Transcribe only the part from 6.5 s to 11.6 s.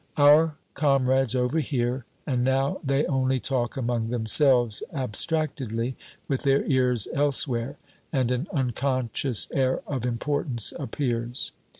ears elsewhere, and an unconscious air of importance appears.